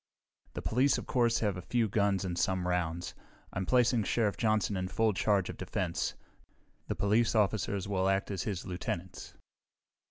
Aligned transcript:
"The 0.53 0.63
police, 0.63 0.97
of 0.97 1.05
course, 1.05 1.41
have 1.41 1.57
a 1.57 1.61
few 1.61 1.87
guns 1.87 2.25
and 2.25 2.35
some 2.35 2.67
rounds. 2.67 3.13
I'm 3.53 3.67
placing 3.67 4.01
Sheriff 4.05 4.35
Johnson 4.35 4.75
in 4.75 4.87
full 4.87 5.13
charge 5.13 5.47
of 5.47 5.57
defense. 5.57 6.15
The 6.87 6.95
police 6.95 7.35
officers 7.35 7.87
will 7.87 8.09
act 8.09 8.31
as 8.31 8.41
his 8.41 8.65
lieutenants." 8.65 9.35